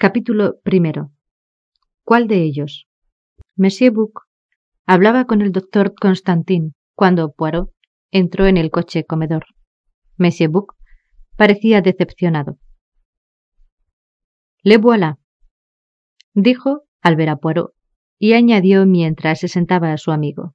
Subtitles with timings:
[0.00, 1.10] Capítulo primero.
[2.04, 2.86] ¿Cuál de ellos?
[3.56, 4.28] Monsieur Bouc
[4.86, 7.72] hablaba con el doctor Constantin cuando Poirot
[8.12, 9.46] entró en el coche comedor.
[10.16, 10.76] Monsieur Bouc
[11.36, 12.60] parecía decepcionado.
[14.62, 15.18] Le voilà,
[16.32, 17.74] dijo al ver a Poirot,
[18.20, 20.54] y añadió mientras se sentaba a su amigo.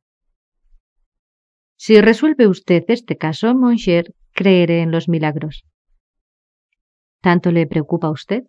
[1.75, 5.66] Si resuelve usted este caso, Monsieur, creeré en los milagros.
[7.20, 8.44] ¿Tanto le preocupa a usted?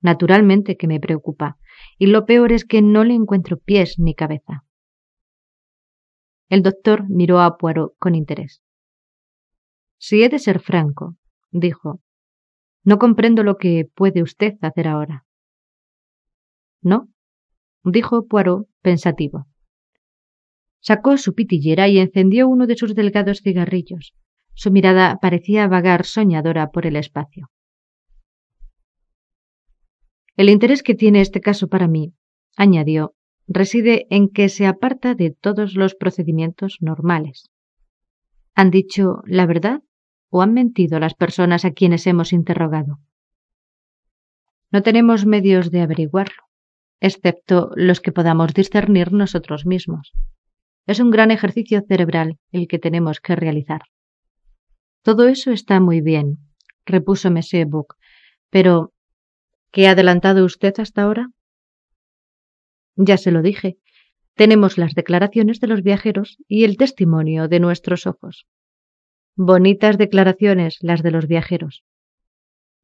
[0.00, 1.58] Naturalmente que me preocupa,
[1.98, 4.64] y lo peor es que no le encuentro pies ni cabeza.
[6.48, 8.62] El doctor miró a Poirot con interés.
[9.98, 11.16] Si he de ser franco,
[11.50, 12.00] dijo,
[12.82, 15.26] no comprendo lo que puede usted hacer ahora.
[16.82, 17.08] ¿No?
[17.84, 19.46] dijo Poirot pensativo.
[20.80, 24.14] Sacó su pitillera y encendió uno de sus delgados cigarrillos.
[24.54, 27.50] Su mirada parecía vagar soñadora por el espacio.
[30.36, 32.14] El interés que tiene este caso para mí,
[32.56, 33.14] añadió,
[33.46, 37.50] reside en que se aparta de todos los procedimientos normales.
[38.54, 39.82] ¿Han dicho la verdad
[40.28, 43.00] o han mentido las personas a quienes hemos interrogado?
[44.70, 46.44] No tenemos medios de averiguarlo,
[47.00, 50.12] excepto los que podamos discernir nosotros mismos.
[50.86, 53.82] Es un gran ejercicio cerebral el que tenemos que realizar.
[55.02, 56.38] Todo eso está muy bien,
[56.84, 57.94] repuso Monsieur Bouc,
[58.50, 58.92] pero
[59.72, 61.30] ¿Qué ha adelantado usted hasta ahora?
[62.96, 63.78] Ya se lo dije.
[64.34, 68.46] Tenemos las declaraciones de los viajeros y el testimonio de nuestros ojos.
[69.36, 71.84] Bonitas declaraciones las de los viajeros.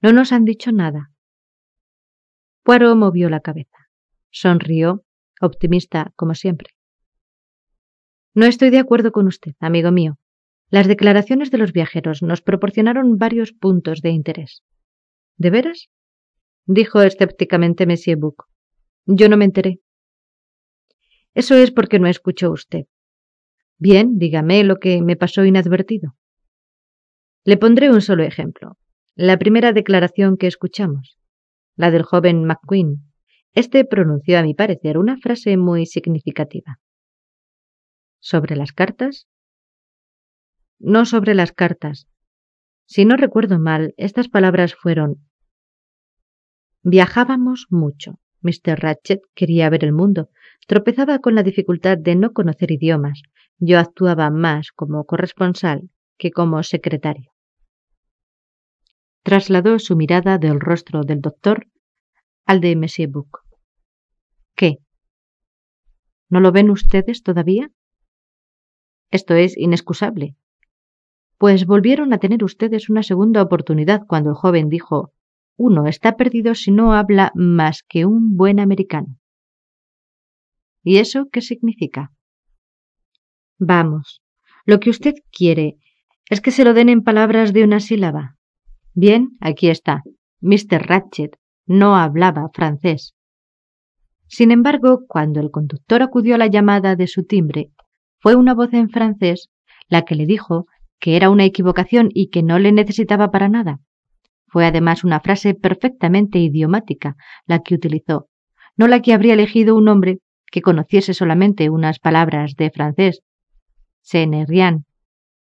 [0.01, 1.11] No nos han dicho nada.
[2.63, 3.89] Poirot movió la cabeza.
[4.31, 5.05] Sonrió,
[5.41, 6.71] optimista como siempre.
[8.35, 10.19] No estoy de acuerdo con usted, amigo mío.
[10.69, 14.63] Las declaraciones de los viajeros nos proporcionaron varios puntos de interés.
[15.37, 15.89] ¿De veras?
[16.67, 18.45] Dijo escépticamente Monsieur Bouc.
[19.07, 19.81] Yo no me enteré.
[21.35, 22.87] Eso es porque no escuchó usted.
[23.79, 26.17] Bien, dígame lo que me pasó inadvertido.
[27.45, 28.79] Le pondré un solo ejemplo.
[29.15, 31.19] La primera declaración que escuchamos,
[31.77, 33.13] la del joven McQueen.
[33.53, 36.81] Este pronunció, a mi parecer, una frase muy significativa.
[38.19, 39.29] ¿Sobre las cartas?
[40.79, 42.09] No sobre las cartas.
[42.87, 45.26] Si no recuerdo mal, estas palabras fueron
[46.89, 48.21] Viajábamos mucho.
[48.43, 48.79] Mr.
[48.79, 50.31] Ratchet quería ver el mundo.
[50.69, 53.23] Tropezaba con la dificultad de no conocer idiomas.
[53.59, 57.33] Yo actuaba más como corresponsal que como secretario.
[59.25, 61.67] Trasladó su mirada del rostro del doctor
[62.45, 63.41] al de Monsieur Bouc.
[64.55, 64.79] ¿Qué?
[66.29, 67.73] ¿No lo ven ustedes todavía?
[69.11, 70.37] Esto es inexcusable.
[71.37, 75.16] Pues volvieron a tener ustedes una segunda oportunidad cuando el joven dijo
[75.57, 79.19] uno está perdido si no habla más que un buen americano.
[80.83, 82.13] ¿Y eso qué significa?
[83.59, 84.23] Vamos,
[84.65, 85.77] lo que usted quiere
[86.29, 88.37] es que se lo den en palabras de una sílaba.
[88.95, 90.03] Bien, aquí está.
[90.41, 90.87] Mr.
[90.87, 93.15] Ratchet no hablaba francés.
[94.29, 97.71] Sin embargo, cuando el conductor acudió a la llamada de su timbre,
[98.19, 99.49] fue una voz en francés
[99.89, 100.67] la que le dijo
[100.99, 103.81] que era una equivocación y que no le necesitaba para nada.
[104.57, 108.31] Fue además una frase perfectamente idiomática la que utilizó,
[108.79, 113.21] no la que habría elegido un hombre que conociese solamente unas palabras de francés.
[114.01, 114.87] C'est rien.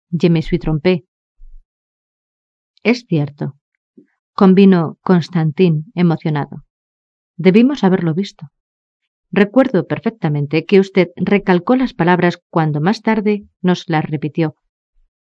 [0.10, 1.04] Je me suis trompé.
[2.82, 3.54] Es cierto,
[4.34, 6.64] convino Constantín emocionado.
[7.36, 8.48] Debimos haberlo visto.
[9.30, 14.56] Recuerdo perfectamente que usted recalcó las palabras cuando más tarde nos las repitió,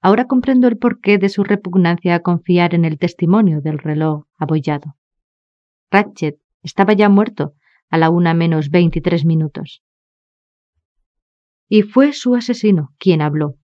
[0.01, 4.95] Ahora comprendo el porqué de su repugnancia a confiar en el testimonio del reloj abollado.
[5.91, 7.55] Ratchet estaba ya muerto
[7.89, 9.83] a la una menos veintitrés minutos.
[11.69, 13.57] Y fue su asesino quien habló,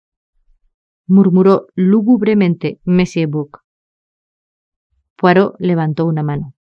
[1.06, 3.64] murmuró lúgubremente Monsieur Bouc.
[5.16, 6.56] Poirot levantó una mano.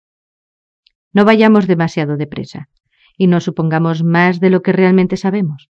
[1.13, 2.69] No vayamos demasiado depresa
[3.17, 5.71] y no supongamos más de lo que realmente sabemos.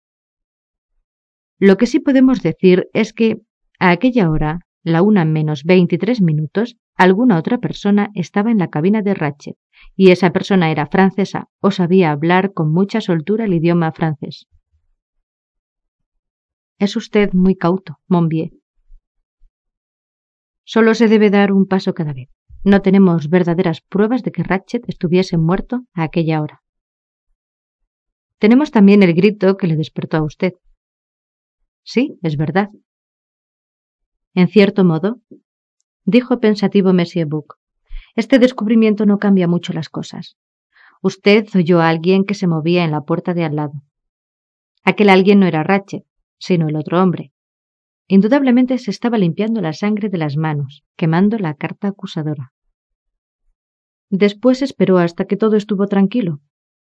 [1.57, 3.41] Lo que sí podemos decir es que
[3.79, 9.01] a aquella hora, la una menos veintitrés minutos, alguna otra persona estaba en la cabina
[9.01, 9.57] de Ratchet,
[9.95, 14.47] y esa persona era francesa o sabía hablar con mucha soltura el idioma francés.
[16.77, 18.51] Es usted muy cauto, Monbier.
[20.63, 22.29] Solo se debe dar un paso cada vez.
[22.63, 26.61] No tenemos verdaderas pruebas de que Ratchet estuviese muerto a aquella hora.
[28.37, 30.53] Tenemos también el grito que le despertó a usted.
[31.83, 32.69] Sí, es verdad,
[34.33, 35.19] en cierto modo,
[36.05, 37.57] dijo pensativo Monsieur Bouc,
[38.15, 40.37] Este descubrimiento no cambia mucho las cosas.
[41.01, 43.73] Usted oyó a alguien que se movía en la puerta de al lado.
[44.83, 46.03] Aquel alguien no era Ratchet,
[46.37, 47.31] sino el otro hombre.
[48.07, 52.51] Indudablemente se estaba limpiando la sangre de las manos, quemando la carta acusadora.
[54.09, 56.39] Después esperó hasta que todo estuvo tranquilo,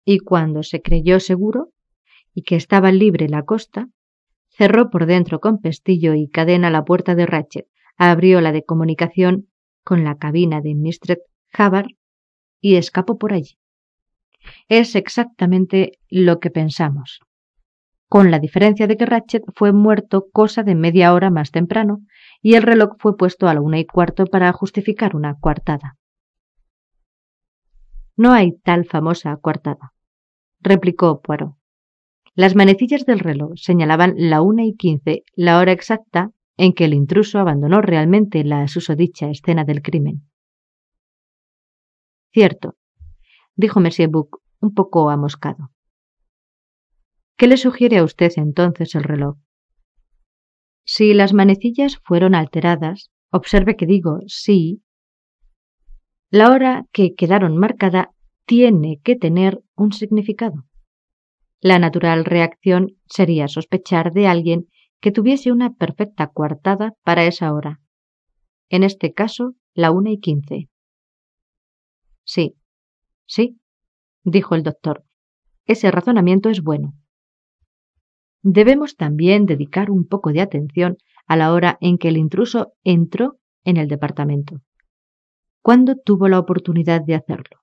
[0.04, 1.72] y cuando se creyó seguro
[2.32, 3.88] y que estaba libre la costa,
[4.50, 7.66] cerró por dentro con pestillo y cadena la puerta de Ratchet,
[7.96, 9.48] abrió la de comunicación
[9.84, 11.18] con la cabina de Mr.
[11.58, 11.92] Hubbard
[12.60, 13.58] y escapó por allí.
[14.68, 17.20] Es exactamente lo que pensamos,
[18.08, 22.00] con la diferencia de que Ratchet fue muerto cosa de media hora más temprano
[22.42, 25.96] y el reloj fue puesto a la una y cuarto para justificar una coartada.
[28.16, 29.92] No hay tal famosa coartada,
[30.60, 31.59] replicó Poirot.
[32.40, 36.94] Las manecillas del reloj señalaban la una y quince, la hora exacta en que el
[36.94, 40.26] intruso abandonó realmente la susodicha escena del crimen.
[42.32, 42.76] Cierto,
[43.56, 45.70] dijo Monsieur Bouc, un poco amoscado.
[47.36, 49.36] ¿Qué le sugiere a usted entonces el reloj?
[50.86, 54.82] Si las manecillas fueron alteradas, observe que digo sí,
[56.30, 58.14] la hora que quedaron marcada
[58.46, 60.64] tiene que tener un significado.
[61.60, 64.68] La natural reacción sería sospechar de alguien
[65.00, 67.80] que tuviese una perfecta coartada para esa hora.
[68.70, 70.68] En este caso, la una y quince.
[72.24, 72.54] Sí,
[73.26, 73.58] sí,
[74.24, 75.04] dijo el doctor.
[75.66, 76.94] Ese razonamiento es bueno.
[78.42, 80.96] Debemos también dedicar un poco de atención
[81.26, 84.60] a la hora en que el intruso entró en el departamento.
[85.62, 87.60] ¿Cuándo tuvo la oportunidad de hacerlo?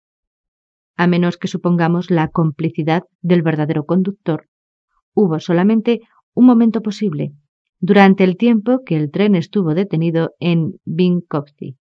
[0.98, 4.50] A menos que supongamos la complicidad del verdadero conductor,
[5.14, 6.02] hubo solamente
[6.34, 7.34] un momento posible,
[7.80, 11.78] durante el tiempo que el tren estuvo detenido en Binkowski.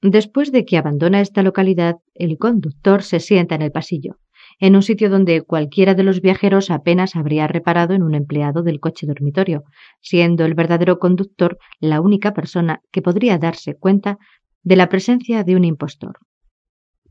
[0.00, 4.16] Después de que abandona esta localidad, el conductor se sienta en el pasillo,
[4.60, 8.78] en un sitio donde cualquiera de los viajeros apenas habría reparado en un empleado del
[8.78, 9.64] coche dormitorio,
[10.00, 14.18] siendo el verdadero conductor la única persona que podría darse cuenta
[14.62, 16.18] de la presencia de un impostor.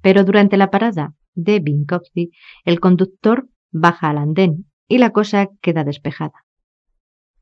[0.01, 2.31] Pero durante la parada de Binkowski,
[2.65, 6.45] el conductor baja al andén y la cosa queda despejada.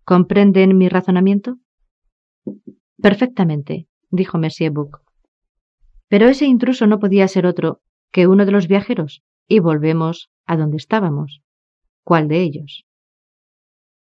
[0.03, 1.57] ¿Comprenden mi razonamiento?
[3.01, 5.01] Perfectamente, dijo Monsieur Bouc.
[6.07, 10.57] Pero ese intruso no podía ser otro que uno de los viajeros, y volvemos a
[10.57, 11.41] donde estábamos.
[12.03, 12.85] ¿Cuál de ellos?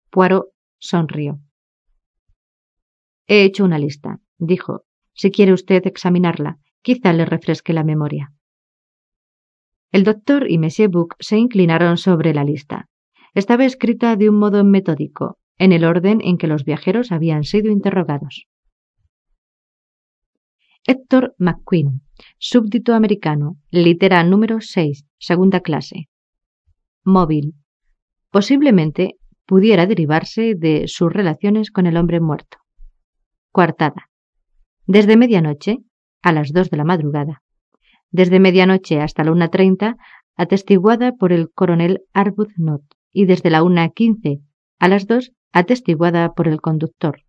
[0.10, 0.48] Poirot
[0.78, 1.40] sonrió.
[3.28, 4.84] He hecho una lista, dijo.
[5.16, 8.34] Si quiere usted examinarla, quizá le refresque la memoria.
[9.94, 12.90] El doctor y Monsieur Bouc se inclinaron sobre la lista
[13.34, 17.72] estaba escrita de un modo metódico, en el orden en que los viajeros habían sido
[17.72, 18.48] interrogados.
[20.86, 22.01] Héctor McQueen,
[22.38, 26.10] súbdito americano, litera número 6, segunda clase.
[27.04, 27.56] Móvil.
[28.30, 32.57] Posiblemente pudiera derivarse de sus relaciones con el hombre muerto.
[33.51, 34.10] Coartada.
[34.86, 35.78] Desde medianoche
[36.22, 37.43] a las dos de la madrugada.
[38.13, 39.98] Desde medianoche hasta la una treinta,
[40.36, 44.39] atestiguada por el coronel Arbuthnot y desde la una quince
[44.77, 47.24] a las dos atestiguada por el conductor.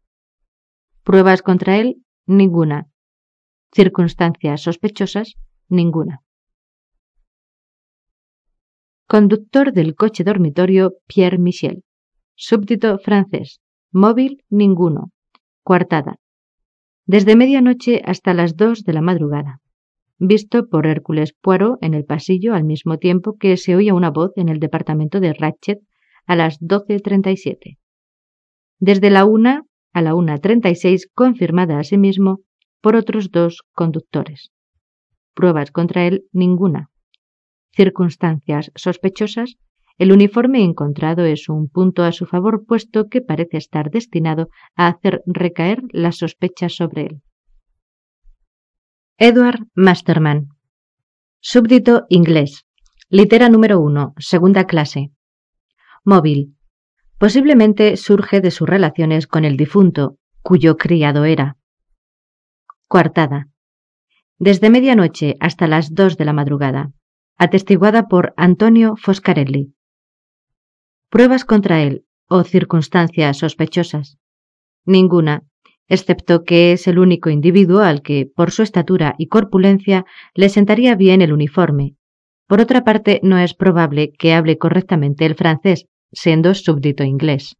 [1.03, 2.87] Pruebas contra él, ninguna.
[3.73, 5.37] Circunstancias sospechosas,
[5.69, 6.21] ninguna.
[9.09, 11.83] Conductor del coche dormitorio Pierre Michel.
[12.35, 13.61] Súbdito francés.
[13.91, 15.13] Móvil, ninguno.
[15.63, 16.17] Coartada.
[17.07, 19.63] Desde medianoche hasta las dos de la madrugada
[20.27, 24.33] visto por Hércules Poirot en el pasillo al mismo tiempo que se oía una voz
[24.37, 25.81] en el departamento de Ratchet
[26.27, 27.79] a las 12.37.
[28.79, 29.63] Desde la una
[29.93, 32.41] a la 1.36 confirmada asimismo
[32.81, 34.51] por otros dos conductores.
[35.35, 36.91] Pruebas contra él ninguna.
[37.73, 39.57] Circunstancias sospechosas.
[39.97, 44.89] El uniforme encontrado es un punto a su favor puesto que parece estar destinado a
[44.89, 47.23] hacer recaer las sospechas sobre él.
[49.17, 50.49] Edward Masterman.
[51.41, 52.67] Súbdito inglés.
[53.09, 55.13] Litera número 1, segunda clase.
[56.03, 56.57] Móvil.
[57.19, 61.59] Posiblemente surge de sus relaciones con el difunto, cuyo criado era.
[62.89, 63.51] Coartada.
[64.39, 66.91] Desde medianoche hasta las dos de la madrugada.
[67.39, 69.77] Atestiguada por Antonio Foscarelli.
[71.09, 74.19] Pruebas contra él o circunstancias sospechosas.
[74.85, 75.45] Ninguna,
[75.89, 80.95] excepto que es el único individuo al que, por su estatura y corpulencia, le sentaría
[80.95, 81.97] bien el uniforme.
[82.47, 87.57] Por otra parte, no es probable que hable correctamente el francés, siendo súbdito inglés.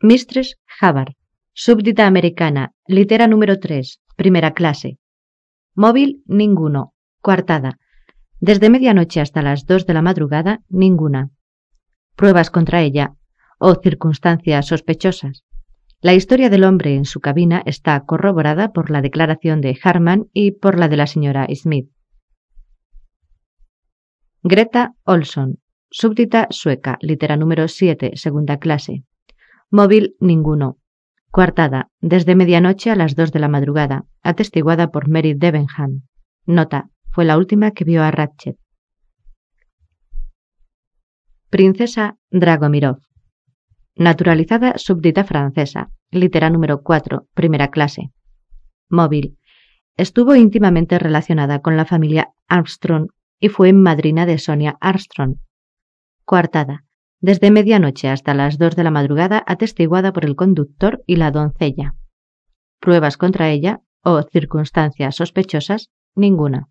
[0.00, 1.14] Mistress Hubbard,
[1.52, 4.98] súbdita americana, litera número 3, primera clase.
[5.74, 6.92] Móvil, ninguno.
[7.20, 7.78] Coartada.
[8.40, 11.30] Desde medianoche hasta las dos de la madrugada, ninguna.
[12.16, 13.14] Pruebas contra ella
[13.58, 15.44] o circunstancias sospechosas.
[16.04, 20.50] La historia del hombre en su cabina está corroborada por la declaración de Harman y
[20.50, 21.88] por la de la señora Smith.
[24.42, 25.60] Greta Olson,
[25.92, 29.04] súbdita sueca, litera número 7, segunda clase.
[29.70, 30.76] Móvil ninguno.
[31.30, 36.02] Coartada, desde medianoche a las 2 de la madrugada, atestiguada por Mary Debenham.
[36.46, 38.56] Nota, fue la última que vio a Ratchet.
[41.48, 42.98] Princesa Dragomirov.
[43.96, 48.10] Naturalizada súbdita francesa, litera número 4, primera clase.
[48.88, 49.38] Móvil.
[49.96, 53.08] Estuvo íntimamente relacionada con la familia Armstrong
[53.38, 55.36] y fue madrina de Sonia Armstrong.
[56.24, 56.84] Coartada.
[57.20, 61.94] Desde medianoche hasta las dos de la madrugada, atestiguada por el conductor y la doncella.
[62.80, 66.68] Pruebas contra ella o circunstancias sospechosas, ninguna.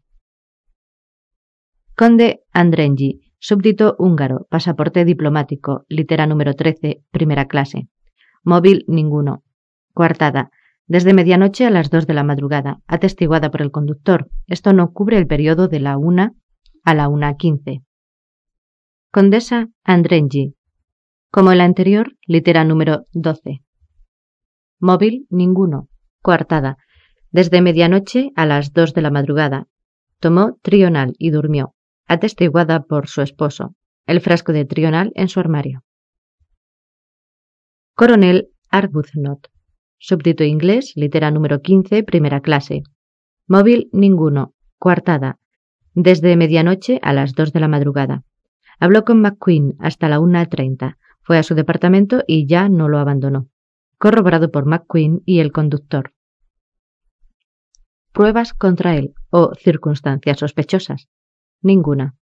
[1.95, 7.87] Conde Andrengi, súbdito húngaro, pasaporte diplomático, litera número 13, primera clase.
[8.43, 9.43] Móvil, ninguno.
[9.93, 10.51] Coartada.
[10.87, 14.29] Desde medianoche a las dos de la madrugada, atestiguada por el conductor.
[14.45, 16.33] Esto no cubre el periodo de la una
[16.83, 17.81] a la una quince.
[19.11, 20.55] Condesa Andrengi.
[21.31, 23.61] Como el anterior, litera número 12.
[24.79, 25.89] Móvil, ninguno.
[26.21, 26.77] Coartada.
[27.31, 29.67] Desde medianoche a las dos de la madrugada.
[30.19, 31.73] Tomó trional y durmió
[32.11, 33.73] atestiguada por su esposo,
[34.05, 35.85] el frasco de trional en su armario.
[37.95, 39.47] Coronel Arbuthnot,
[39.97, 42.83] súbdito inglés, litera número 15, primera clase.
[43.47, 45.39] Móvil ninguno, coartada,
[45.93, 48.23] desde medianoche a las 2 de la madrugada.
[48.77, 53.47] Habló con McQueen hasta la 1.30, fue a su departamento y ya no lo abandonó.
[53.97, 56.13] Corroborado por McQueen y el conductor.
[58.11, 61.07] Pruebas contra él o circunstancias sospechosas.
[61.63, 62.15] Ninguna.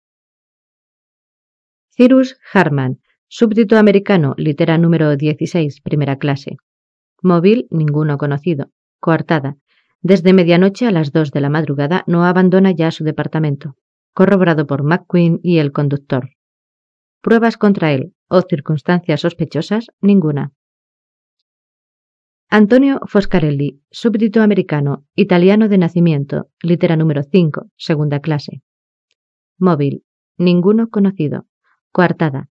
[1.90, 6.57] Cyrus Harman, súbdito americano, litera número 16, primera clase.
[7.23, 8.71] Móvil, ninguno conocido.
[9.00, 9.57] Coartada.
[10.00, 13.76] Desde medianoche a las 2 de la madrugada no abandona ya su departamento.
[14.12, 16.30] Corroborado por McQueen y el conductor.
[17.21, 20.52] Pruebas contra él o circunstancias sospechosas, ninguna.
[22.50, 28.62] Antonio Foscarelli, súbdito americano, italiano de nacimiento, litera número 5, segunda clase.
[29.59, 30.05] Móvil.
[30.37, 31.47] Ninguno conocido.
[31.91, 32.49] Coartada.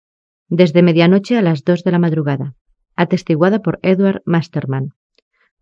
[0.48, 2.54] Desde medianoche a las dos de la madrugada.
[2.96, 4.90] Atestiguada por Edward Masterman.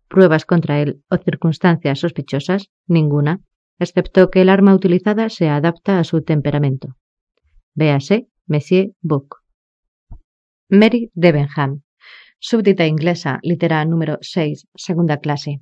[0.07, 3.41] Pruebas contra él o circunstancias sospechosas, ninguna,
[3.77, 6.95] excepto que el arma utilizada se adapta a su temperamento.
[7.75, 9.37] Véase Monsieur Book.
[10.69, 11.81] Mary Debenham,
[12.39, 15.61] súbdita inglesa, litera número 6, segunda clase.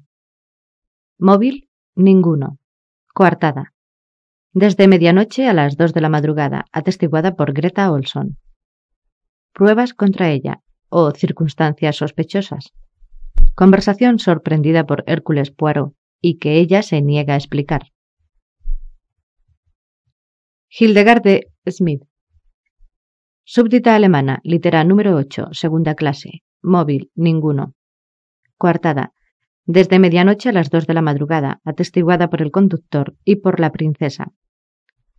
[1.18, 2.60] Móvil, ninguno.
[3.14, 3.73] Coartada
[4.54, 8.38] desde medianoche a las dos de la madrugada, atestiguada por Greta Olson.
[9.52, 12.74] Pruebas contra ella o circunstancias sospechosas.
[13.56, 17.92] Conversación sorprendida por Hércules Poirot y que ella se niega a explicar.
[20.70, 22.04] Hildegarde Smith.
[23.44, 26.44] Súbdita alemana, litera número 8, segunda clase.
[26.62, 27.74] Móvil, ninguno.
[28.58, 29.14] Coartada.
[29.66, 33.72] Desde medianoche a las dos de la madrugada, atestiguada por el conductor y por la
[33.72, 34.34] princesa.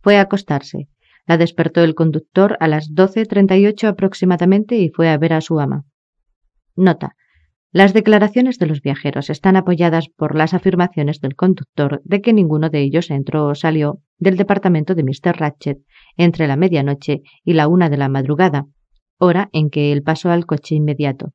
[0.01, 0.87] Fue a acostarse.
[1.25, 5.85] La despertó el conductor a las 12.38 aproximadamente y fue a ver a su ama.
[6.75, 7.15] Nota.
[7.71, 12.69] Las declaraciones de los viajeros están apoyadas por las afirmaciones del conductor de que ninguno
[12.69, 15.37] de ellos entró o salió del departamento de Mr.
[15.37, 15.79] Ratchet
[16.15, 18.67] entre la medianoche y la una de la madrugada,
[19.17, 21.33] hora en que él pasó al coche inmediato,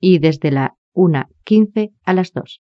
[0.00, 2.60] y desde la una quince a las dos.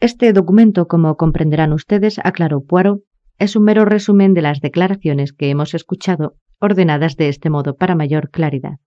[0.00, 3.02] Este documento, como comprenderán ustedes, aclaró Poirot,
[3.38, 7.94] es un mero resumen de las declaraciones que hemos escuchado, ordenadas de este modo para
[7.94, 8.78] mayor claridad.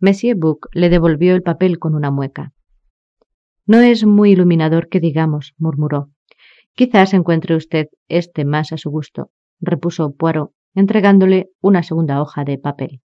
[0.00, 2.52] Monsieur Book le devolvió el papel con una mueca.
[3.66, 6.10] No es muy iluminador que digamos, murmuró.
[6.74, 12.58] Quizás encuentre usted este más a su gusto, repuso Poirot, entregándole una segunda hoja de
[12.58, 13.00] papel.